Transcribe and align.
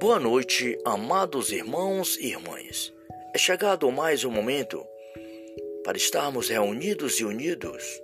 Boa 0.00 0.20
noite, 0.20 0.78
amados 0.84 1.50
irmãos 1.50 2.16
e 2.20 2.28
irmãs. 2.28 2.94
É 3.34 3.38
chegado 3.38 3.90
mais 3.90 4.24
um 4.24 4.30
momento 4.30 4.86
para 5.82 5.96
estarmos 5.96 6.48
reunidos 6.48 7.18
e 7.18 7.24
unidos 7.24 8.00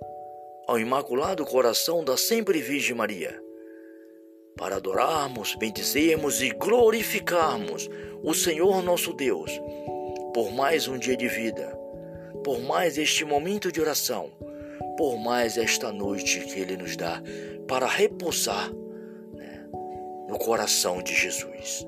ao 0.67 0.77
Imaculado 0.77 1.45
Coração 1.45 2.03
da 2.03 2.17
Sempre 2.17 2.61
Virgem 2.61 2.93
Maria, 2.93 3.41
para 4.57 4.75
adorarmos, 4.75 5.55
bendizermos 5.55 6.41
e 6.41 6.49
glorificarmos 6.49 7.89
o 8.21 8.33
Senhor 8.33 8.83
nosso 8.83 9.13
Deus 9.13 9.51
por 10.33 10.51
mais 10.51 10.89
um 10.89 10.97
dia 10.97 11.15
de 11.15 11.29
vida, 11.29 11.79
por 12.43 12.59
mais 12.59 12.97
este 12.97 13.23
momento 13.23 13.71
de 13.71 13.79
oração, 13.79 14.33
por 14.97 15.17
mais 15.17 15.57
esta 15.57 15.93
noite 15.93 16.41
que 16.41 16.59
Ele 16.59 16.75
nos 16.75 16.97
dá 16.97 17.23
para 17.65 17.87
repousar 17.87 18.69
no 20.27 20.37
coração 20.37 21.01
de 21.01 21.13
Jesus. 21.13 21.87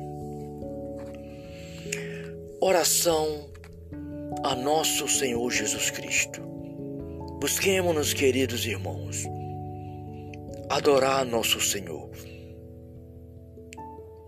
Oração 2.63 3.49
a 4.43 4.53
nosso 4.53 5.07
Senhor 5.07 5.49
Jesus 5.49 5.89
Cristo. 5.89 6.39
Busquemos-nos, 7.39 8.13
queridos 8.13 8.67
irmãos, 8.67 9.23
adorar 10.69 11.25
nosso 11.25 11.59
Senhor 11.59 12.11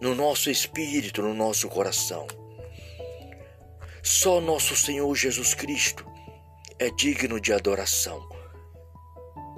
no 0.01 0.15
nosso 0.15 0.49
espírito, 0.49 1.21
no 1.21 1.35
nosso 1.35 1.69
coração. 1.69 2.25
Só 4.01 4.41
nosso 4.41 4.75
Senhor 4.75 5.15
Jesus 5.15 5.53
Cristo 5.53 6.03
é 6.79 6.89
digno 6.89 7.39
de 7.39 7.53
adoração 7.53 8.27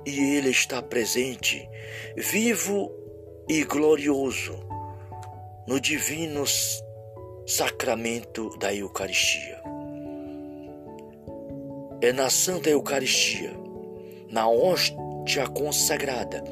e 0.05 0.19
Ele 0.35 0.49
está 0.49 0.81
presente, 0.81 1.65
vivo 2.17 2.91
e 3.47 3.63
glorioso 3.63 4.59
no 5.65 5.79
divino 5.79 6.45
sacramento 7.45 8.57
da 8.57 8.73
Eucaristia. 8.73 9.61
É 12.01 12.11
na 12.11 12.27
Santa 12.27 12.71
Eucaristia, 12.71 13.53
na 14.31 14.49
hóstia 14.49 15.47
consagrada, 15.53 16.43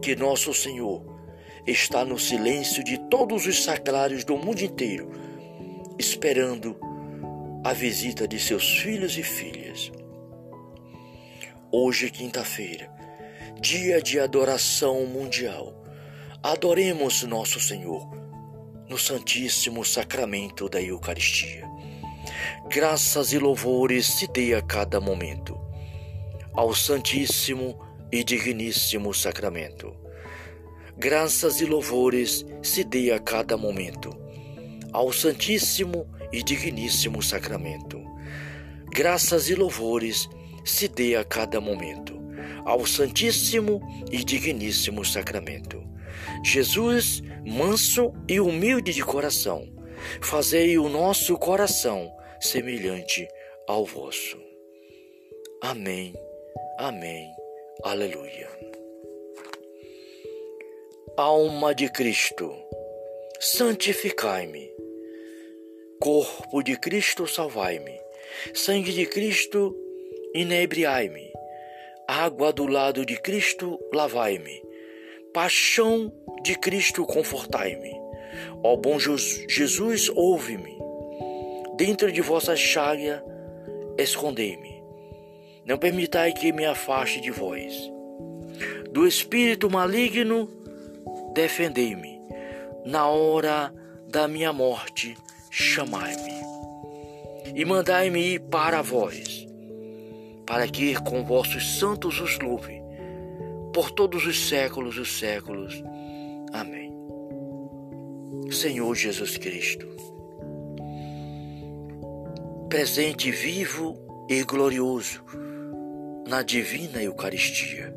que 0.00 0.16
nosso 0.16 0.54
Senhor 0.54 1.04
está 1.66 2.02
no 2.02 2.18
silêncio 2.18 2.82
de 2.82 2.96
todos 3.10 3.46
os 3.46 3.62
sacrários 3.62 4.24
do 4.24 4.38
mundo 4.38 4.62
inteiro, 4.62 5.10
esperando 5.98 6.78
a 7.62 7.74
visita 7.74 8.26
de 8.26 8.40
seus 8.40 8.78
filhos 8.78 9.18
e 9.18 9.22
filhas. 9.22 9.92
Hoje, 11.70 12.10
quinta-feira, 12.10 12.90
dia 13.60 14.00
de 14.00 14.18
adoração 14.18 15.04
mundial, 15.04 15.84
adoremos 16.42 17.22
nosso 17.24 17.60
Senhor 17.60 18.23
no 18.88 18.98
Santíssimo 18.98 19.84
Sacramento 19.84 20.68
da 20.68 20.80
Eucaristia. 20.80 21.68
Graças 22.68 23.32
e 23.32 23.38
louvores 23.38 24.06
se 24.06 24.26
dê 24.26 24.54
a 24.54 24.62
cada 24.62 25.00
momento 25.00 25.58
ao 26.52 26.74
Santíssimo 26.74 27.78
e 28.12 28.22
Digníssimo 28.22 29.12
Sacramento. 29.12 29.94
Graças 30.96 31.60
e 31.60 31.64
louvores 31.64 32.44
se 32.62 32.84
dê 32.84 33.10
a 33.10 33.18
cada 33.18 33.56
momento 33.56 34.10
ao 34.92 35.12
Santíssimo 35.12 36.06
e 36.32 36.42
Digníssimo 36.42 37.22
Sacramento. 37.22 38.00
Graças 38.92 39.48
e 39.48 39.54
louvores 39.54 40.28
se 40.64 40.86
dê 40.86 41.16
a 41.16 41.24
cada 41.24 41.60
momento 41.60 42.14
ao 42.64 42.86
Santíssimo 42.86 43.80
e 44.12 44.22
Digníssimo 44.22 45.04
Sacramento. 45.04 45.93
Jesus, 46.44 47.22
manso 47.44 48.12
e 48.28 48.40
humilde 48.40 48.92
de 48.92 49.02
coração, 49.02 49.68
fazei 50.20 50.78
o 50.78 50.88
nosso 50.88 51.36
coração 51.38 52.14
semelhante 52.40 53.26
ao 53.66 53.84
vosso. 53.84 54.38
Amém, 55.62 56.12
amém, 56.78 57.30
aleluia. 57.82 58.48
Alma 61.16 61.74
de 61.74 61.88
Cristo, 61.88 62.52
santificai-me. 63.40 64.74
Corpo 66.00 66.62
de 66.62 66.76
Cristo, 66.76 67.26
salvai-me. 67.26 67.98
Sangue 68.52 68.92
de 68.92 69.06
Cristo, 69.06 69.74
inebriai-me. 70.34 71.32
Água 72.06 72.52
do 72.52 72.66
lado 72.66 73.06
de 73.06 73.16
Cristo, 73.16 73.78
lavai-me. 73.92 74.60
Paixão 75.34 76.12
de 76.44 76.54
Cristo, 76.56 77.04
confortai-me. 77.04 78.00
Ó 78.62 78.76
bom 78.76 79.00
Jesus, 79.00 80.08
ouve-me. 80.14 80.78
Dentro 81.76 82.12
de 82.12 82.20
vossa 82.20 82.54
chaga, 82.54 83.20
escondei-me. 83.98 84.80
Não 85.66 85.76
permitai 85.76 86.32
que 86.32 86.52
me 86.52 86.64
afaste 86.64 87.20
de 87.20 87.32
vós. 87.32 87.74
Do 88.92 89.08
espírito 89.08 89.68
maligno, 89.68 90.48
defendei-me. 91.34 92.20
Na 92.86 93.08
hora 93.08 93.74
da 94.06 94.28
minha 94.28 94.52
morte, 94.52 95.16
chamai-me. 95.50 96.44
E 97.56 97.64
mandai-me 97.64 98.20
ir 98.34 98.38
para 98.38 98.82
vós, 98.82 99.48
para 100.46 100.68
que 100.68 100.94
com 101.02 101.24
vossos 101.24 101.80
santos 101.80 102.20
os 102.20 102.38
louve 102.38 102.84
por 103.74 103.90
todos 103.90 104.24
os 104.24 104.48
séculos 104.48 104.94
dos 104.94 105.18
séculos. 105.18 105.82
Amém. 106.52 106.94
Senhor 108.52 108.94
Jesus 108.94 109.36
Cristo, 109.36 109.88
presente 112.68 113.32
vivo 113.32 113.98
e 114.30 114.44
glorioso 114.44 115.24
na 116.28 116.42
divina 116.42 117.02
Eucaristia. 117.02 117.92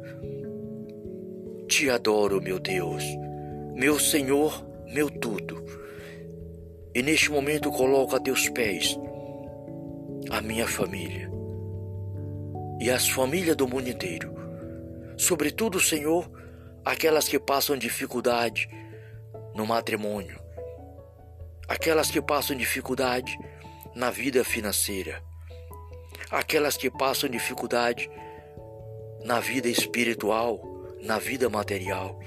Te 1.67 1.91
adoro, 1.91 2.41
meu 2.41 2.59
Deus, 2.59 3.03
meu 3.75 3.99
Senhor, 3.99 4.65
meu 4.91 5.11
tudo. 5.11 5.63
E 6.95 7.03
neste 7.03 7.31
momento 7.31 7.69
coloco 7.71 8.15
a 8.15 8.19
teus 8.19 8.49
pés 8.49 8.97
a 10.31 10.41
minha 10.41 10.67
família 10.67 11.29
e 12.81 12.89
as 12.89 13.07
famílias 13.07 13.55
do 13.55 13.67
mundo 13.67 13.87
inteiro 13.87 14.36
sobretudo, 15.17 15.79
Senhor, 15.79 16.29
aquelas 16.85 17.27
que 17.27 17.39
passam 17.39 17.75
dificuldade 17.75 18.69
no 19.53 19.65
matrimônio, 19.65 20.39
aquelas 21.67 22.09
que 22.09 22.21
passam 22.21 22.55
dificuldade 22.55 23.37
na 23.95 24.11
vida 24.11 24.43
financeira, 24.43 25.21
aquelas 26.29 26.77
que 26.77 26.89
passam 26.89 27.29
dificuldade 27.29 28.09
na 29.25 29.39
vida 29.39 29.67
espiritual, 29.67 30.61
na 31.01 31.17
vida 31.17 31.49
material, 31.49 32.19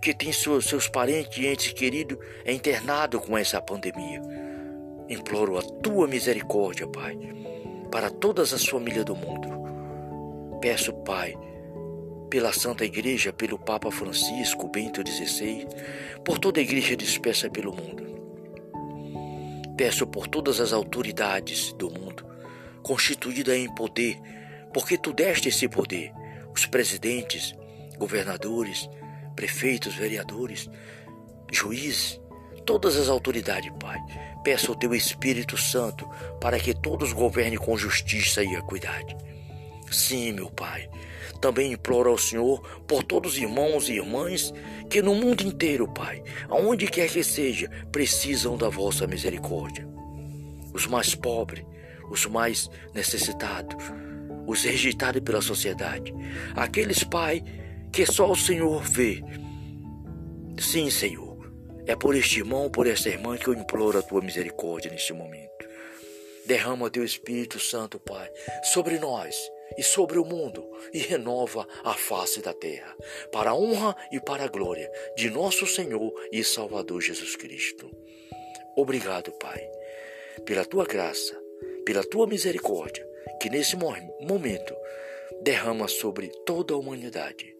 que 0.00 0.12
tem 0.12 0.32
seus, 0.32 0.64
seus 0.64 0.88
parentes 0.88 1.38
e 1.38 1.46
entes 1.46 1.72
queridos 1.72 2.18
internados 2.44 3.24
com 3.24 3.38
essa 3.38 3.60
pandemia. 3.60 4.20
Imploro 5.08 5.58
a 5.58 5.62
tua 5.62 6.08
misericórdia, 6.08 6.88
Pai, 6.88 7.16
para 7.90 8.10
todas 8.10 8.52
as 8.52 8.66
famílias 8.66 9.04
do 9.04 9.14
mundo. 9.14 9.48
Peço, 10.60 10.92
Pai, 11.04 11.36
pela 12.32 12.50
Santa 12.50 12.82
Igreja, 12.82 13.30
pelo 13.30 13.58
Papa 13.58 13.90
Francisco 13.90 14.66
Bento 14.66 15.06
XVI, 15.06 15.68
por 16.24 16.38
toda 16.38 16.60
a 16.60 16.62
Igreja 16.62 16.96
dispersa 16.96 17.50
pelo 17.50 17.76
mundo. 17.76 18.02
Peço 19.76 20.06
por 20.06 20.26
todas 20.26 20.58
as 20.58 20.72
autoridades 20.72 21.74
do 21.74 21.90
mundo, 21.90 22.24
constituídas 22.82 23.54
em 23.54 23.68
poder, 23.74 24.18
porque 24.72 24.96
tu 24.96 25.12
deste 25.12 25.50
esse 25.50 25.68
poder, 25.68 26.10
os 26.54 26.64
presidentes, 26.64 27.54
governadores, 27.98 28.88
prefeitos, 29.36 29.94
vereadores, 29.94 30.70
juízes, 31.52 32.18
todas 32.64 32.96
as 32.96 33.10
autoridades, 33.10 33.70
Pai. 33.78 33.98
Peço 34.42 34.70
ao 34.70 34.78
teu 34.78 34.94
Espírito 34.94 35.58
Santo 35.58 36.08
para 36.40 36.58
que 36.58 36.72
todos 36.72 37.12
governem 37.12 37.58
com 37.58 37.76
justiça 37.76 38.42
e 38.42 38.54
equidade. 38.54 39.14
Sim, 39.90 40.32
meu 40.32 40.50
Pai. 40.50 40.88
Também 41.40 41.72
imploro 41.72 42.10
ao 42.10 42.18
Senhor 42.18 42.60
por 42.86 43.02
todos 43.02 43.32
os 43.32 43.38
irmãos 43.38 43.88
e 43.88 43.94
irmãs 43.94 44.52
que 44.88 45.02
no 45.02 45.14
mundo 45.14 45.42
inteiro, 45.42 45.88
Pai, 45.88 46.22
aonde 46.48 46.86
quer 46.86 47.08
que 47.08 47.24
seja, 47.24 47.68
precisam 47.90 48.56
da 48.56 48.68
vossa 48.68 49.06
misericórdia. 49.06 49.88
Os 50.72 50.86
mais 50.86 51.14
pobres, 51.14 51.64
os 52.10 52.26
mais 52.26 52.68
necessitados, 52.94 53.76
os 54.46 54.62
rejeitados 54.64 55.22
pela 55.22 55.40
sociedade, 55.40 56.14
aqueles, 56.54 57.02
Pai, 57.04 57.42
que 57.92 58.06
só 58.06 58.30
o 58.30 58.36
Senhor 58.36 58.82
vê. 58.82 59.22
Sim, 60.58 60.90
Senhor, 60.90 61.50
é 61.86 61.96
por 61.96 62.14
este 62.14 62.38
irmão, 62.38 62.70
por 62.70 62.86
esta 62.86 63.08
irmã 63.08 63.36
que 63.36 63.48
eu 63.48 63.54
imploro 63.54 63.98
a 63.98 64.02
tua 64.02 64.20
misericórdia 64.20 64.90
neste 64.90 65.12
momento. 65.12 65.50
Derrama 66.46 66.90
teu 66.90 67.04
Espírito 67.04 67.58
Santo, 67.58 67.98
Pai, 67.98 68.28
sobre 68.64 68.98
nós 68.98 69.36
e 69.76 69.82
sobre 69.82 70.18
o 70.18 70.24
mundo 70.24 70.68
e 70.92 70.98
renova 70.98 71.66
a 71.84 71.94
face 71.94 72.40
da 72.40 72.52
terra, 72.52 72.96
para 73.30 73.50
a 73.50 73.54
honra 73.54 73.96
e 74.10 74.20
para 74.20 74.44
a 74.44 74.48
glória 74.48 74.90
de 75.16 75.30
nosso 75.30 75.66
Senhor 75.66 76.12
e 76.30 76.42
Salvador 76.44 77.00
Jesus 77.00 77.36
Cristo. 77.36 77.90
Obrigado, 78.76 79.32
Pai, 79.32 79.60
pela 80.44 80.64
tua 80.64 80.84
graça, 80.84 81.38
pela 81.84 82.02
tua 82.02 82.26
misericórdia, 82.26 83.06
que 83.40 83.50
nesse 83.50 83.76
momento 83.76 84.74
derrama 85.42 85.88
sobre 85.88 86.28
toda 86.46 86.74
a 86.74 86.76
humanidade. 86.76 87.54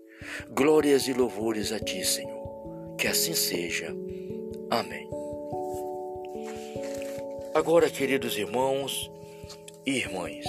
Glórias 0.49 1.09
e 1.09 1.13
louvores 1.13 1.73
a 1.73 1.81
ti, 1.81 2.05
Senhor. 2.05 2.97
Que 2.97 3.09
assim 3.09 3.35
seja. 3.35 3.95
Amém. 4.71 5.09
Agora, 7.55 7.91
queridos 7.91 8.39
irmãos 8.39 9.11
e 9.85 9.97
irmãs, 9.97 10.45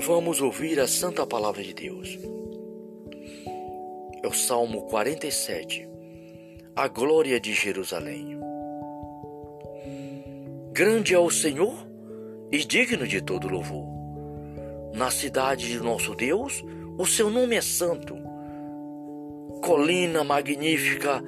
vamos 0.00 0.40
ouvir 0.40 0.80
a 0.80 0.88
santa 0.88 1.26
palavra 1.26 1.62
de 1.62 1.74
Deus. 1.74 2.18
É 4.22 4.26
o 4.26 4.32
Salmo 4.32 4.82
47, 4.86 5.86
a 6.74 6.88
glória 6.88 7.38
de 7.38 7.52
Jerusalém. 7.52 8.38
Grande 10.72 11.14
é 11.14 11.18
o 11.18 11.28
Senhor 11.28 11.86
e 12.50 12.58
digno 12.58 13.06
de 13.06 13.20
todo 13.20 13.48
louvor. 13.48 13.86
Na 14.94 15.10
cidade 15.10 15.68
de 15.68 15.78
nosso 15.78 16.14
Deus, 16.14 16.64
o 16.98 17.04
seu 17.04 17.28
nome 17.28 17.56
é 17.56 17.60
santo. 17.60 18.16
Colina 19.62 20.24
magnífica 20.24 21.22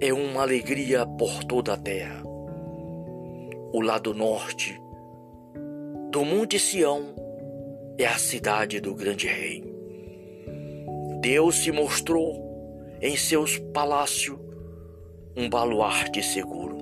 é 0.00 0.12
uma 0.12 0.42
alegria 0.42 1.04
por 1.04 1.42
toda 1.44 1.74
a 1.74 1.76
terra. 1.76 2.22
O 3.72 3.80
lado 3.80 4.14
norte 4.14 4.80
do 6.12 6.24
Monte 6.24 6.58
Sião 6.58 7.21
é 7.98 8.06
a 8.06 8.18
cidade 8.18 8.80
do 8.80 8.94
grande 8.94 9.26
rei. 9.26 9.64
Deus 11.20 11.56
se 11.62 11.70
mostrou 11.70 12.96
em 13.00 13.16
seus 13.16 13.58
palácios 13.72 14.38
um 15.36 15.48
baluarte 15.48 16.22
seguro. 16.22 16.78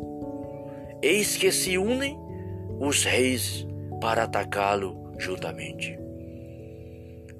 Eis 1.03 1.37
que 1.37 1.51
se 1.51 1.79
unem 1.79 2.19
os 2.79 3.05
reis 3.05 3.67
para 4.01 4.25
atacá-lo 4.25 5.13
juntamente. 5.19 5.99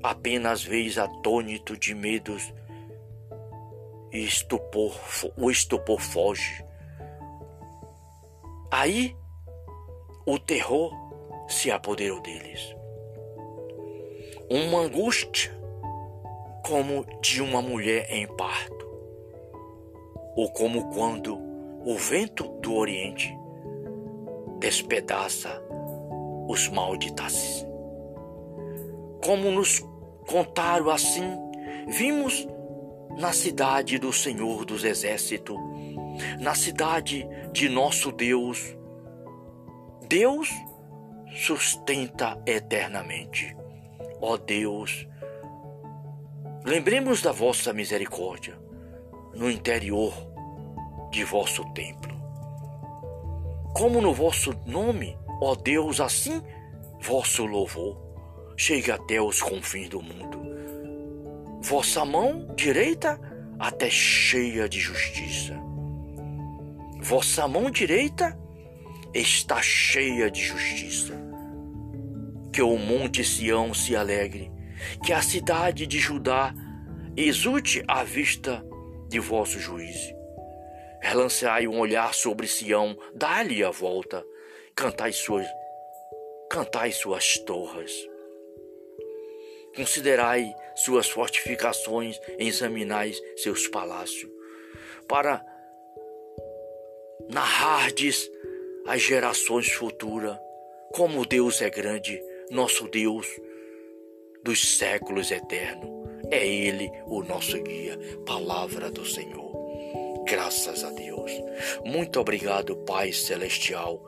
Apenas 0.03 0.63
vês 0.63 0.99
atônito 0.99 1.77
de 1.77 1.95
medos 1.95 2.53
e 4.13 4.25
estupor, 4.25 4.99
o 5.37 5.51
estupor 5.51 6.01
foge. 6.01 6.65
Aí 8.71 9.17
o 10.27 10.39
terror 10.39 10.93
se 11.49 11.71
apoderou 11.71 12.21
deles 12.21 12.80
uma 14.51 14.81
angústia 14.81 15.57
como 16.67 17.07
de 17.21 17.41
uma 17.41 17.63
mulher 17.63 18.11
em 18.11 18.27
parto, 18.27 18.85
ou 20.35 20.51
como 20.51 20.93
quando 20.93 21.39
o 21.85 21.95
vento 21.97 22.49
do 22.61 22.75
Oriente 22.75 23.33
despedaça 24.59 25.63
os 26.49 26.69
malditas. 26.69 27.65
Como 29.25 29.53
nos 29.53 29.87
contaram 30.27 30.91
assim, 30.91 31.31
vimos 31.87 32.45
na 33.17 33.33
cidade 33.33 33.99
do 33.99 34.13
Senhor 34.13 34.65
dos 34.65 34.83
Exércitos, 34.83 35.57
na 36.41 36.57
cidade 36.57 37.25
de 37.53 37.69
nosso 37.69 38.11
Deus. 38.11 38.77
Deus 40.09 40.51
sustenta 41.37 42.37
eternamente. 42.45 43.60
Ó 44.23 44.37
Deus, 44.37 45.09
lembremos 46.63 47.23
da 47.23 47.33
vossa 47.33 47.73
misericórdia 47.73 48.59
no 49.35 49.51
interior 49.51 50.13
de 51.11 51.25
vosso 51.25 51.65
templo. 51.73 52.15
Como 53.73 54.03
no 54.03 54.13
vosso 54.13 54.53
nome, 54.67 55.17
ó 55.41 55.55
Deus, 55.55 56.01
assim 56.01 56.43
vosso 57.01 57.47
louvor 57.47 57.97
chega 58.59 58.97
até 58.97 59.23
os 59.23 59.41
confins 59.41 59.89
do 59.89 60.03
mundo. 60.03 60.39
Vossa 61.63 62.05
mão 62.05 62.47
direita 62.55 63.19
até 63.59 63.89
cheia 63.89 64.69
de 64.69 64.79
justiça. 64.79 65.59
Vossa 67.01 67.49
mão 67.49 67.71
direita 67.71 68.39
está 69.15 69.63
cheia 69.63 70.31
de 70.31 70.43
justiça 70.43 71.30
que 72.53 72.63
o 72.63 72.77
monte 72.77 73.25
Sião 73.25 73.73
se 73.73 73.95
alegre, 73.95 74.51
que 75.05 75.13
a 75.13 75.23
cidade 75.23 75.87
de 75.87 75.99
Judá 75.99 76.53
exulte 77.17 77.83
à 77.87 78.03
vista 78.03 78.65
de 79.09 79.19
vosso 79.19 79.59
juízo. 79.59 80.15
Relanceai 81.01 81.67
um 81.67 81.79
olhar 81.79 82.13
sobre 82.15 82.47
Sião, 82.47 82.97
dá-lhe 83.15 83.63
a 83.65 83.71
volta, 83.71 84.25
cantai 84.75 85.13
suas, 85.13 85.47
cantai 86.51 86.93
suas 86.93 87.39
torres. 87.39 87.93
Considerai 89.75 90.53
suas 90.75 91.09
fortificações, 91.09 92.21
examinai 92.39 93.13
seus 93.37 93.69
palácios, 93.69 94.31
para 95.09 95.45
narrardes 97.31 98.29
às 98.87 99.01
gerações 99.01 99.71
futuras 99.71 100.37
como 100.93 101.25
Deus 101.25 101.63
é 101.63 101.71
grande 101.71 102.21
nosso 102.51 102.89
Deus 102.89 103.29
dos 104.43 104.77
séculos 104.77 105.31
eterno. 105.31 106.01
É 106.31 106.47
Ele 106.47 106.91
o 107.07 107.23
nosso 107.23 107.61
guia, 107.63 107.99
palavra 108.27 108.91
do 108.91 109.07
Senhor. 109.07 110.25
Graças 110.27 110.83
a 110.83 110.91
Deus. 110.91 111.31
Muito 111.85 112.19
obrigado, 112.19 112.77
Pai 112.79 113.13
Celestial. 113.13 114.05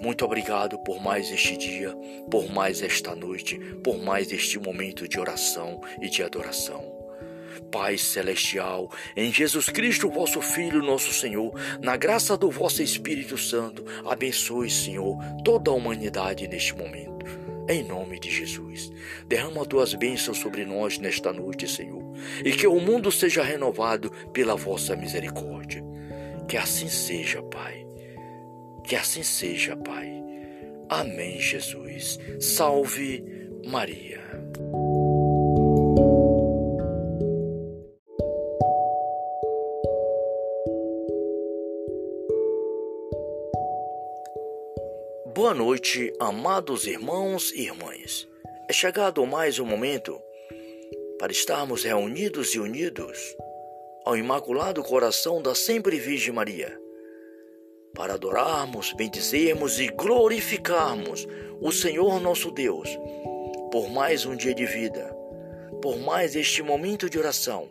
Muito 0.00 0.24
obrigado 0.24 0.78
por 0.78 1.00
mais 1.00 1.30
este 1.30 1.56
dia, 1.56 1.94
por 2.30 2.50
mais 2.50 2.80
esta 2.80 3.14
noite, 3.14 3.58
por 3.82 3.98
mais 3.98 4.32
este 4.32 4.58
momento 4.58 5.06
de 5.06 5.20
oração 5.20 5.80
e 6.00 6.08
de 6.08 6.22
adoração. 6.22 6.92
Pai 7.70 7.98
Celestial, 7.98 8.90
em 9.16 9.32
Jesus 9.32 9.68
Cristo, 9.68 10.08
vosso 10.08 10.40
Filho, 10.40 10.82
nosso 10.82 11.12
Senhor, 11.12 11.52
na 11.82 11.96
graça 11.96 12.36
do 12.36 12.50
vosso 12.50 12.82
Espírito 12.82 13.36
Santo, 13.36 13.84
abençoe, 14.06 14.70
Senhor, 14.70 15.18
toda 15.44 15.70
a 15.70 15.74
humanidade 15.74 16.46
neste 16.46 16.74
momento 16.74 17.43
em 17.68 17.82
nome 17.82 18.18
de 18.18 18.30
Jesus. 18.30 18.92
Derrama 19.26 19.64
tuas 19.64 19.94
bênçãos 19.94 20.38
sobre 20.38 20.64
nós 20.64 20.98
nesta 20.98 21.32
noite, 21.32 21.68
Senhor, 21.68 22.02
e 22.44 22.52
que 22.52 22.66
o 22.66 22.80
mundo 22.80 23.10
seja 23.10 23.42
renovado 23.42 24.10
pela 24.32 24.54
vossa 24.54 24.94
misericórdia. 24.96 25.82
Que 26.48 26.56
assim 26.56 26.88
seja, 26.88 27.42
Pai. 27.42 27.86
Que 28.84 28.96
assim 28.96 29.22
seja, 29.22 29.76
Pai. 29.76 30.22
Amém, 30.88 31.40
Jesus. 31.40 32.18
Salve 32.38 33.24
Maria. 33.66 34.22
Boa 45.44 45.52
noite, 45.52 46.10
amados 46.18 46.86
irmãos 46.86 47.52
e 47.52 47.64
irmãs. 47.64 48.26
É 48.66 48.72
chegado 48.72 49.26
mais 49.26 49.58
um 49.58 49.66
momento 49.66 50.18
para 51.18 51.30
estarmos 51.30 51.84
reunidos 51.84 52.54
e 52.54 52.58
unidos 52.58 53.36
ao 54.06 54.16
Imaculado 54.16 54.82
Coração 54.82 55.42
da 55.42 55.54
Sempre 55.54 55.98
Virgem 55.98 56.32
Maria, 56.32 56.80
para 57.94 58.14
adorarmos, 58.14 58.94
bendizermos 58.94 59.78
e 59.78 59.88
glorificarmos 59.88 61.28
o 61.60 61.70
Senhor 61.70 62.18
nosso 62.20 62.50
Deus 62.50 62.88
por 63.70 63.90
mais 63.90 64.24
um 64.24 64.34
dia 64.34 64.54
de 64.54 64.64
vida, 64.64 65.14
por 65.82 65.98
mais 65.98 66.34
este 66.34 66.62
momento 66.62 67.10
de 67.10 67.18
oração, 67.18 67.68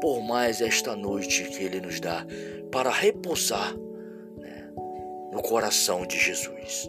por 0.00 0.22
mais 0.22 0.60
esta 0.60 0.94
noite 0.94 1.42
que 1.42 1.64
Ele 1.64 1.80
nos 1.80 1.98
dá 1.98 2.24
para 2.70 2.88
repousar 2.88 3.74
no 5.32 5.42
coração 5.42 6.06
de 6.06 6.16
Jesus. 6.16 6.88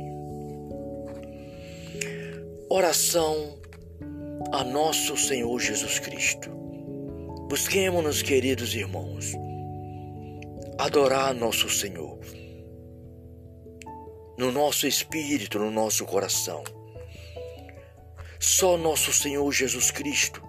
Oração 2.73 3.59
a 4.53 4.63
nosso 4.63 5.17
Senhor 5.17 5.59
Jesus 5.59 5.99
Cristo. 5.99 6.49
Busquemos-nos, 7.49 8.21
queridos 8.21 8.73
irmãos, 8.73 9.33
adorar 10.77 11.33
nosso 11.33 11.69
Senhor 11.69 12.17
no 14.37 14.53
nosso 14.53 14.87
espírito, 14.87 15.59
no 15.59 15.69
nosso 15.69 16.05
coração. 16.05 16.63
Só 18.39 18.77
nosso 18.77 19.11
Senhor 19.11 19.51
Jesus 19.51 19.91
Cristo 19.91 20.41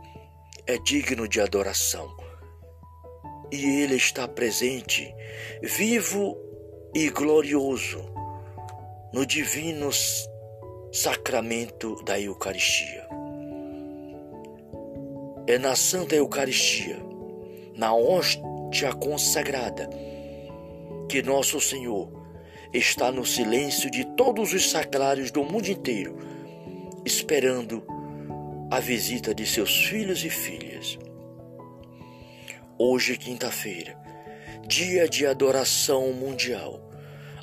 é 0.64 0.78
digno 0.78 1.26
de 1.26 1.40
adoração 1.40 2.08
e 3.50 3.82
Ele 3.82 3.96
está 3.96 4.28
presente, 4.28 5.12
vivo 5.60 6.38
e 6.94 7.10
glorioso 7.10 8.00
no 9.12 9.26
divino 9.26 9.90
sacramento 10.92 11.96
da 12.04 12.20
Eucaristia. 12.20 13.08
É 15.46 15.58
na 15.58 15.74
Santa 15.74 16.14
Eucaristia, 16.14 16.98
na 17.74 17.94
hóstia 17.94 18.92
consagrada, 19.00 19.88
que 21.08 21.22
nosso 21.22 21.58
Senhor 21.62 22.12
está 22.74 23.10
no 23.10 23.24
silêncio 23.24 23.90
de 23.90 24.04
todos 24.16 24.52
os 24.52 24.70
sacrários 24.70 25.30
do 25.30 25.42
mundo 25.42 25.68
inteiro, 25.68 26.14
esperando 27.06 27.82
a 28.70 28.78
visita 28.78 29.34
de 29.34 29.46
seus 29.46 29.86
filhos 29.86 30.22
e 30.22 30.28
filhas. 30.28 30.98
Hoje, 32.78 33.16
quinta-feira, 33.16 33.96
dia 34.68 35.08
de 35.08 35.26
adoração 35.26 36.12
mundial, 36.12 36.90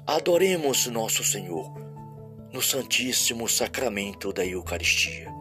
adoremos 0.06 0.86
nosso 0.86 1.24
Senhor 1.24 1.89
no 2.52 2.62
Santíssimo 2.62 3.48
Sacramento 3.48 4.34
da 4.34 4.46
Eucaristia. 4.46 5.32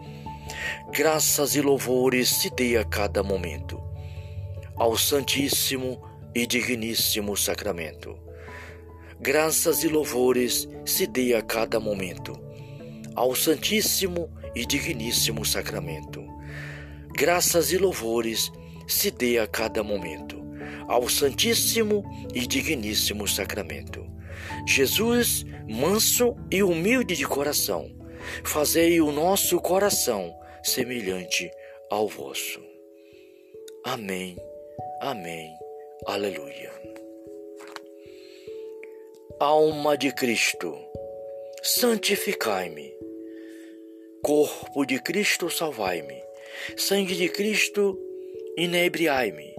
Graças 0.92 1.54
e 1.54 1.60
louvores 1.60 2.28
se 2.28 2.50
dê 2.50 2.76
a 2.76 2.84
cada 2.84 3.22
momento 3.22 3.82
ao 4.76 4.96
Santíssimo 4.96 6.02
e 6.34 6.46
Digníssimo 6.46 7.36
Sacramento. 7.36 8.18
Graças 9.20 9.82
e 9.82 9.88
louvores 9.88 10.68
se 10.84 11.06
dê 11.06 11.34
a 11.34 11.42
cada 11.42 11.80
momento 11.80 12.38
ao 13.14 13.34
Santíssimo 13.34 14.30
e 14.54 14.64
Digníssimo 14.64 15.44
Sacramento. 15.44 16.24
Graças 17.16 17.72
e 17.72 17.78
louvores 17.78 18.52
se 18.86 19.10
dê 19.10 19.38
a 19.38 19.46
cada 19.46 19.82
momento 19.82 20.38
ao 20.86 21.08
Santíssimo 21.08 22.04
e 22.34 22.46
Digníssimo 22.46 23.26
Sacramento. 23.26 24.17
Jesus, 24.66 25.44
manso 25.68 26.36
e 26.50 26.62
humilde 26.62 27.16
de 27.16 27.26
coração, 27.26 27.90
fazei 28.44 29.00
o 29.00 29.12
nosso 29.12 29.60
coração 29.60 30.34
semelhante 30.62 31.50
ao 31.90 32.08
vosso. 32.08 32.60
Amém, 33.84 34.36
amém, 35.00 35.50
aleluia. 36.06 36.72
Alma 39.40 39.96
de 39.96 40.12
Cristo, 40.12 40.76
santificai-me. 41.62 42.92
Corpo 44.22 44.84
de 44.84 45.00
Cristo, 45.00 45.48
salvai-me. 45.48 46.22
Sangue 46.76 47.14
de 47.14 47.28
Cristo, 47.28 47.96
inebriai-me. 48.56 49.54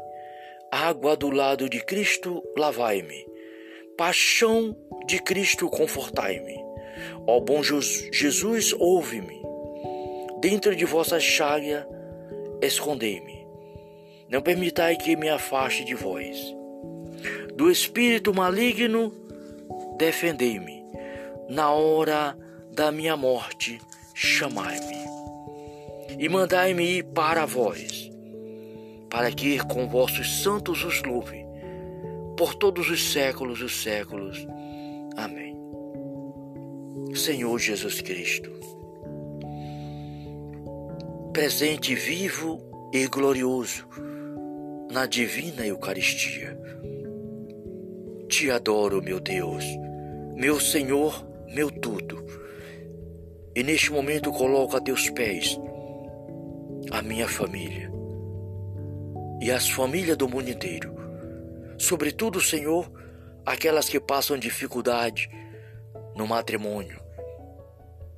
Água 0.71 1.15
do 1.15 1.29
lado 1.31 1.69
de 1.69 1.79
Cristo, 1.83 2.43
lavai-me. 2.57 3.25
Paixão 3.99 4.73
de 5.05 5.19
Cristo, 5.19 5.67
confortai-me. 5.67 6.63
Ó 7.27 7.41
bom 7.41 7.61
Jesus, 7.61 8.73
ouve-me. 8.79 9.41
Dentro 10.39 10.73
de 10.73 10.85
vossa 10.85 11.19
chaga, 11.19 11.85
escondei-me. 12.61 13.45
Não 14.29 14.41
permitai 14.41 14.95
que 14.95 15.17
me 15.17 15.27
afaste 15.27 15.83
de 15.83 15.95
vós. 15.95 16.37
Do 17.53 17.69
espírito 17.69 18.33
maligno, 18.33 19.13
defendei-me. 19.97 20.81
Na 21.49 21.69
hora 21.73 22.37
da 22.71 22.93
minha 22.93 23.17
morte, 23.17 23.81
chamai-me. 24.13 24.95
E 26.17 26.29
mandai-me 26.29 26.99
ir 26.99 27.03
para 27.03 27.45
vós, 27.45 28.09
para 29.09 29.29
que 29.29 29.59
com 29.65 29.89
vossos 29.89 30.41
santos 30.41 30.85
os 30.85 31.03
louve 31.03 31.48
por 32.39 32.55
todos 32.55 32.89
os 32.89 33.12
séculos 33.12 33.60
dos 33.60 33.84
séculos. 33.84 34.48
Amém. 35.17 35.60
Senhor 37.13 37.60
Jesus 37.60 38.00
Cristo, 38.00 38.50
presente 41.34 41.93
vivo 41.96 42.62
e 42.93 43.05
glorioso 43.08 43.86
na 44.89 45.05
divina 45.05 45.67
Eucaristia. 45.67 46.58
Te 48.29 48.50
adoro, 48.50 49.03
meu 49.03 49.19
Deus, 49.19 49.65
meu 50.38 50.62
Senhor, 50.62 51.27
meu 51.53 51.69
tudo. 51.69 52.24
E 53.53 53.62
neste 53.63 53.91
momento 53.91 54.31
coloco 54.31 54.77
a 54.77 54.79
teus 54.79 55.10
pés 55.10 55.60
a 56.89 57.01
minha 57.01 57.27
família 57.27 57.91
e 59.41 59.51
as 59.51 59.69
famílias 59.69 60.15
do 60.15 60.29
mundo 60.29 60.50
inteiro 60.50 61.00
sobretudo, 61.79 62.39
Senhor, 62.41 62.91
aquelas 63.45 63.89
que 63.89 64.00
passam 64.00 64.38
dificuldade 64.38 65.29
no 66.15 66.27
matrimônio, 66.27 67.00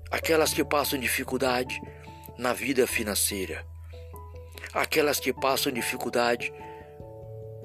aquelas 0.10 0.54
que 0.54 0.66
passam 0.66 1.00
dificuldade 1.00 1.80
na 2.38 2.52
vida 2.52 2.86
financeira, 2.88 3.66
aquelas 4.74 5.20
que 5.20 5.32
passam 5.32 5.72
dificuldade 5.72 6.52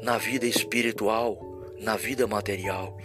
na 0.02 0.18
vida 0.18 0.46
espiritual, 0.46 1.38
na 1.80 1.96
vida 1.96 2.26
material, 2.26 2.96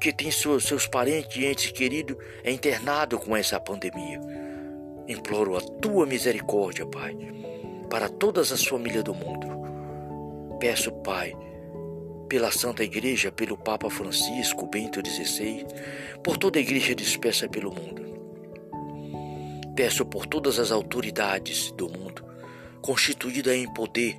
que 0.00 0.12
tem 0.12 0.30
seus, 0.30 0.64
seus 0.64 0.86
parentes 0.86 1.36
e 1.36 1.46
entes 1.46 1.70
queridos 1.70 2.16
internados 2.44 3.22
com 3.22 3.36
essa 3.36 3.60
pandemia. 3.60 4.20
Imploro 5.06 5.56
a 5.56 5.60
tua 5.60 6.06
misericórdia, 6.06 6.86
Pai, 6.86 7.16
para 7.90 8.08
todas 8.08 8.50
as 8.50 8.64
famílias 8.64 9.04
do 9.04 9.14
mundo. 9.14 9.46
Peço, 10.58 10.90
Pai, 11.02 11.36
pela 12.32 12.50
Santa 12.50 12.82
Igreja, 12.82 13.30
pelo 13.30 13.58
Papa 13.58 13.90
Francisco 13.90 14.66
Bento 14.66 15.06
XVI, 15.06 15.66
por 16.24 16.38
toda 16.38 16.58
a 16.58 16.62
Igreja 16.62 16.94
dispersa 16.94 17.46
pelo 17.46 17.70
mundo. 17.70 18.02
Peço 19.76 20.06
por 20.06 20.24
todas 20.24 20.58
as 20.58 20.72
autoridades 20.72 21.70
do 21.72 21.90
mundo, 21.90 22.24
constituídas 22.80 23.54
em 23.54 23.70
poder, 23.74 24.18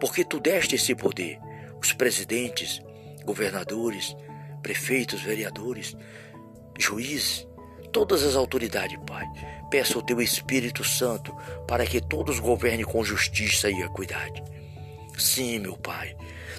porque 0.00 0.24
tu 0.24 0.40
deste 0.40 0.76
esse 0.76 0.94
poder, 0.94 1.38
os 1.78 1.92
presidentes, 1.92 2.80
governadores, 3.26 4.16
prefeitos, 4.62 5.20
vereadores, 5.20 5.94
juízes, 6.78 7.46
todas 7.92 8.22
as 8.22 8.36
autoridades, 8.36 8.98
Pai. 9.06 9.26
Peço 9.70 9.98
ao 9.98 10.02
teu 10.02 10.22
Espírito 10.22 10.82
Santo 10.82 11.36
para 11.68 11.84
que 11.84 12.00
todos 12.00 12.38
governem 12.38 12.86
com 12.86 13.04
justiça 13.04 13.70
e 13.70 13.82
equidade. 13.82 14.42
Sim, 15.20 15.58
meu 15.58 15.76
Pai, 15.76 16.16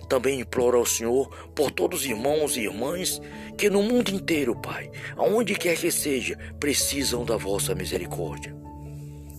também 0.07 0.39
imploro 0.39 0.77
ao 0.77 0.85
Senhor 0.85 1.27
por 1.55 1.71
todos 1.71 2.01
os 2.01 2.05
irmãos 2.05 2.55
e 2.55 2.61
irmãs 2.61 3.19
que 3.57 3.71
no 3.71 3.81
mundo 3.81 4.11
inteiro, 4.11 4.55
Pai, 4.55 4.91
aonde 5.17 5.55
quer 5.55 5.75
que 5.75 5.91
seja, 5.91 6.37
precisam 6.59 7.25
da 7.25 7.35
vossa 7.37 7.73
misericórdia. 7.73 8.55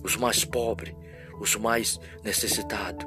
Os 0.03 0.17
mais 0.17 0.43
pobres, 0.43 0.93
os 1.39 1.55
mais 1.55 1.97
necessitados, 2.21 3.05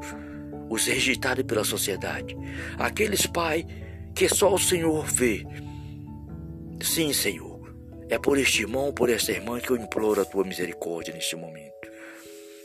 os 0.70 0.86
rejeitados 0.86 1.44
pela 1.44 1.64
sociedade, 1.64 2.34
aqueles, 2.78 3.26
Pai, 3.26 3.66
que 4.14 4.26
só 4.26 4.54
o 4.54 4.58
Senhor 4.58 5.04
vê. 5.04 5.46
Sim, 6.80 7.12
Senhor, 7.12 7.74
é 8.08 8.18
por 8.18 8.38
este 8.38 8.62
irmão, 8.62 8.90
por 8.90 9.10
esta 9.10 9.32
irmã 9.32 9.60
que 9.60 9.70
eu 9.70 9.76
imploro 9.76 10.22
a 10.22 10.24
tua 10.24 10.44
misericórdia 10.44 11.12
neste 11.12 11.36
momento. 11.36 11.74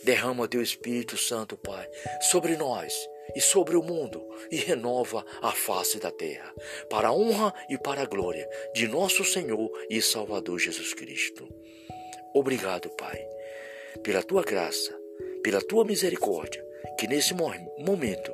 Derrama 0.06 0.48
teu 0.48 0.62
Espírito 0.62 1.18
Santo, 1.18 1.58
Pai, 1.58 1.86
sobre 2.22 2.56
nós 2.56 2.94
e 3.36 3.42
sobre 3.42 3.76
o 3.76 3.84
mundo 3.84 4.22
e 4.52 4.58
renova 4.58 5.26
a 5.42 5.52
face 5.52 6.00
da 6.00 6.12
terra, 6.12 6.54
para 6.90 7.10
a 7.10 7.14
honra 7.14 7.54
e 7.70 7.78
para 7.78 8.02
a 8.02 8.06
glória 8.06 8.48
de 8.74 8.88
nosso 8.88 9.24
Senhor 9.24 9.72
e 9.90 10.02
Salvador 10.02 10.60
Jesus 10.60 10.94
Cristo. 10.94 11.48
Obrigado, 12.34 12.90
Pai. 12.92 13.20
pela 14.04 14.24
tua 14.24 14.42
graça, 14.44 14.98
pela 15.44 15.62
tua 15.62 15.84
misericórdia, 15.86 16.66
que 16.98 17.08
nesse 17.08 17.34
momento 17.34 18.34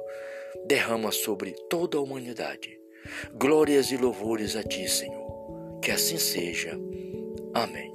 derrama 0.66 1.12
sobre 1.12 1.52
toda 1.70 1.98
a 1.98 2.02
humanidade. 2.02 2.80
Glórias 3.34 3.92
e 3.92 3.98
louvores 3.98 4.56
a 4.56 4.64
ti, 4.64 4.88
Senhor. 4.88 5.80
Que 5.82 5.92
assim 5.92 6.18
seja. 6.18 6.78
Amém. 7.54 7.92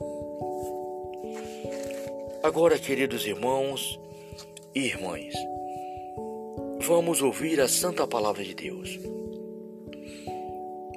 Agora, 2.43 2.79
queridos 2.79 3.27
irmãos 3.27 4.01
e 4.75 4.81
irmãs, 4.81 5.35
vamos 6.83 7.23
ouvir 7.23 7.61
a 7.61 7.69
santa 7.69 8.07
palavra 8.09 8.43
de 8.43 8.55
Deus. 8.55 8.99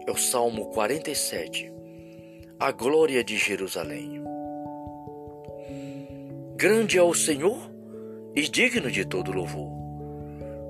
É 0.07 0.11
o 0.11 0.17
Salmo 0.17 0.65
47. 0.71 1.71
A 2.59 2.71
glória 2.71 3.23
de 3.23 3.37
Jerusalém. 3.37 4.23
Grande 6.55 6.97
é 6.97 7.03
o 7.03 7.13
Senhor 7.13 7.71
e 8.35 8.41
digno 8.41 8.89
de 8.89 9.05
todo 9.05 9.31
louvor. 9.31 9.69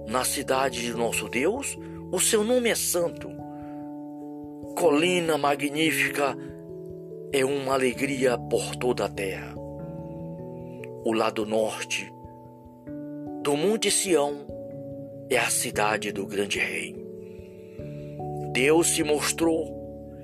Na 0.05 0.25
cidade 0.25 0.81
de 0.81 0.93
nosso 0.93 1.29
Deus, 1.29 1.77
o 2.11 2.19
seu 2.19 2.43
nome 2.43 2.69
é 2.69 2.75
santo. 2.75 3.29
Colina 4.77 5.37
magnífica 5.37 6.35
é 7.31 7.45
uma 7.45 7.73
alegria 7.73 8.37
por 8.37 8.75
toda 8.75 9.05
a 9.05 9.09
terra. 9.09 9.55
O 11.05 11.13
lado 11.13 11.45
norte 11.45 12.11
do 13.41 13.55
Monte 13.55 13.89
Sião 13.89 14.54
é 15.29 15.37
a 15.37 15.49
cidade 15.49 16.11
do 16.11 16.25
grande 16.25 16.59
rei. 16.59 16.95
Deus 18.51 18.95
se 18.95 19.03
mostrou 19.03 19.75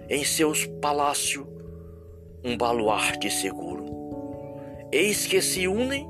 em 0.10 0.24
seus 0.24 0.65
palácios 0.81 1.46
um 2.43 2.58
baluarte 2.58 3.29
seguro. 3.29 3.86
Eis 4.91 5.25
que 5.25 5.41
se 5.41 5.67
unem 5.67 6.08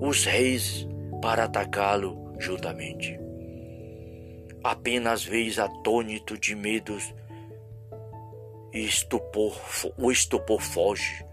os 0.00 0.24
reis 0.24 0.86
para 1.20 1.44
atacá-lo 1.44 2.34
juntamente. 2.38 3.18
Apenas 4.64 5.24
vês 5.24 5.58
atônito 5.58 6.38
de 6.38 6.54
medos 6.54 7.14
e 8.72 8.84
estupor, 8.84 9.54
o 9.98 10.10
estupor 10.10 10.60
foge. 10.60 11.24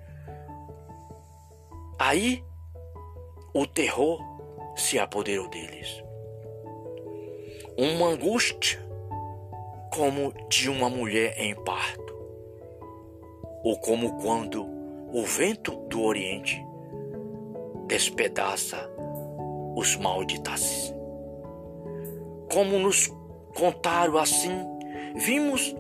Aí 1.98 2.44
o 3.54 3.66
terror 3.66 4.20
se 4.76 4.98
apoderou 5.00 5.48
deles. 5.50 6.09
Uma 7.78 8.10
angústia 8.10 8.80
como 9.92 10.34
de 10.50 10.70
uma 10.70 10.90
mulher 10.90 11.36
em 11.40 11.56
parto, 11.56 12.16
ou 13.64 13.78
como 13.80 14.18
quando 14.22 14.66
o 15.12 15.24
vento 15.24 15.76
do 15.88 16.04
Oriente 16.04 16.64
despedaça 17.88 18.90
os 19.76 19.96
malditas. 19.96 20.94
Como 22.52 22.78
nos 22.78 23.12
contaram 23.56 24.18
assim, 24.18 24.52
vimos 25.16 25.76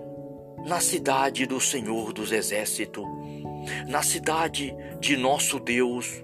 na 0.65 0.79
cidade 0.79 1.45
do 1.45 1.59
Senhor 1.59 2.11
dos 2.11 2.31
Exércitos, 2.31 3.05
na 3.87 4.01
cidade 4.01 4.75
de 4.99 5.15
nosso 5.15 5.59
Deus. 5.59 6.23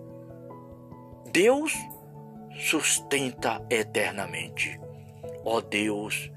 Deus 1.31 1.73
sustenta 2.57 3.65
eternamente. 3.69 4.79
Ó 5.45 5.61
Deus, 5.61 6.31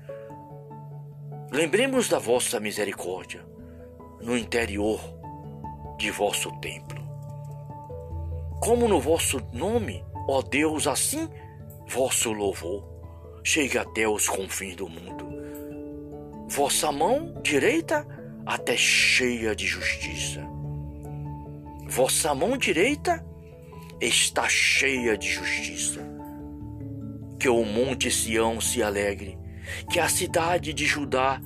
lembremos 1.50 2.08
da 2.08 2.18
vossa 2.18 2.60
misericórdia 2.60 3.44
no 4.20 4.36
interior 4.36 5.00
de 5.98 6.10
vosso 6.10 6.52
templo 6.60 6.98
como 8.60 8.88
no 8.88 9.00
vosso 9.00 9.40
nome, 9.52 10.04
ó 10.28 10.42
Deus, 10.42 10.86
assim 10.86 11.28
vosso 11.86 12.32
louvor 12.32 12.86
chega 13.44 13.82
até 13.82 14.06
os 14.06 14.28
confins 14.28 14.76
do 14.76 14.88
mundo. 14.88 15.26
Vossa 16.48 16.92
mão 16.92 17.34
direita 17.42 18.06
até 18.44 18.76
cheia 18.76 19.54
de 19.54 19.66
justiça. 19.66 20.46
Vossa 21.88 22.34
mão 22.34 22.58
direita 22.58 23.24
está 24.00 24.48
cheia 24.48 25.16
de 25.16 25.28
justiça. 25.28 26.00
Que 27.38 27.48
o 27.48 27.64
monte 27.64 28.10
Sião 28.10 28.60
se 28.60 28.82
alegre, 28.82 29.38
que 29.92 30.00
a 30.00 30.08
cidade 30.08 30.72
de 30.72 30.86
Judá 30.86 31.40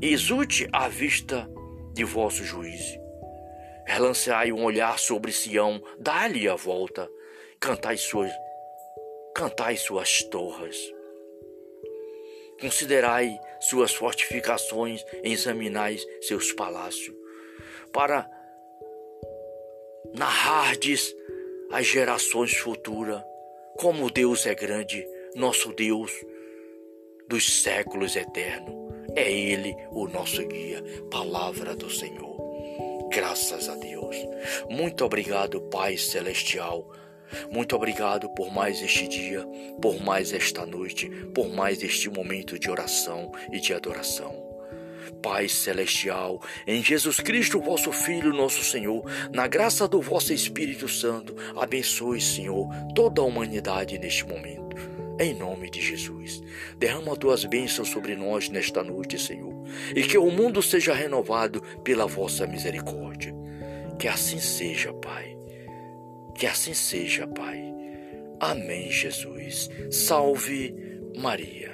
exulte 0.00 0.68
à 0.72 0.88
vista 0.88 1.48
de 1.94 2.04
vosso 2.04 2.44
juízo 2.44 3.06
Relanceai 3.86 4.50
um 4.50 4.64
olhar 4.64 4.98
sobre 4.98 5.30
Sião, 5.30 5.80
dá-lhe 5.96 6.48
a 6.48 6.56
volta, 6.56 7.08
cantai 7.60 7.96
suas, 7.96 8.32
cantai 9.32 9.76
suas 9.76 10.24
torres. 10.24 10.76
Considerai 12.60 13.38
suas 13.60 13.94
fortificações, 13.94 15.04
examinai 15.22 15.98
seus 16.20 16.52
palácios, 16.52 17.14
para 17.92 18.28
narrardes 20.12 21.14
às 21.70 21.86
gerações 21.86 22.56
futuras 22.56 23.22
como 23.76 24.10
Deus 24.10 24.46
é 24.46 24.54
grande, 24.54 25.06
nosso 25.36 25.70
Deus 25.74 26.10
dos 27.28 27.62
séculos 27.62 28.16
eternos. 28.16 28.74
É 29.14 29.30
Ele 29.30 29.76
o 29.90 30.08
nosso 30.08 30.44
guia, 30.46 30.82
palavra 31.10 31.76
do 31.76 31.90
Senhor. 31.90 32.36
Graças 33.10 33.68
a 33.68 33.74
Deus. 33.76 34.16
Muito 34.70 35.04
obrigado, 35.04 35.60
Pai 35.60 35.98
Celestial. 35.98 36.90
Muito 37.50 37.76
obrigado 37.76 38.30
por 38.30 38.50
mais 38.50 38.80
este 38.80 39.06
dia, 39.06 39.46
por 39.80 40.02
mais 40.02 40.32
esta 40.32 40.64
noite, 40.64 41.08
por 41.34 41.48
mais 41.48 41.82
este 41.82 42.08
momento 42.08 42.58
de 42.58 42.70
oração 42.70 43.30
e 43.52 43.60
de 43.60 43.74
adoração. 43.74 44.44
Pai 45.22 45.48
Celestial, 45.48 46.40
em 46.66 46.82
Jesus 46.82 47.20
Cristo, 47.20 47.60
vosso 47.60 47.92
Filho, 47.92 48.32
nosso 48.32 48.62
Senhor, 48.62 49.04
na 49.32 49.46
graça 49.46 49.86
do 49.86 50.00
vosso 50.00 50.32
Espírito 50.32 50.88
Santo, 50.88 51.36
abençoe, 51.56 52.20
Senhor, 52.20 52.68
toda 52.94 53.20
a 53.20 53.24
humanidade 53.24 53.98
neste 53.98 54.26
momento. 54.26 54.95
Em 55.18 55.34
nome 55.34 55.70
de 55.70 55.80
Jesus, 55.80 56.42
derrama 56.78 57.16
tuas 57.16 57.44
bênçãos 57.44 57.88
sobre 57.88 58.14
nós 58.14 58.48
nesta 58.48 58.82
noite, 58.82 59.18
Senhor 59.18 59.56
e 59.94 60.02
que 60.02 60.18
o 60.18 60.30
mundo 60.30 60.62
seja 60.62 60.94
renovado 60.94 61.62
pela 61.82 62.06
vossa 62.06 62.46
misericórdia. 62.46 63.34
Que 63.98 64.08
assim 64.08 64.38
seja, 64.38 64.92
Pai. 64.92 65.36
Que 66.34 66.46
assim 66.46 66.74
seja, 66.74 67.26
Pai. 67.26 67.74
Amém, 68.40 68.90
Jesus. 68.90 69.70
Salve 69.90 70.74
Maria. 71.16 71.72